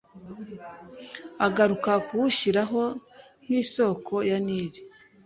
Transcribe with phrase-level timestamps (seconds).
[1.45, 2.81] agaruka kuwushyiraho
[3.43, 4.79] nk'isoko ya Nili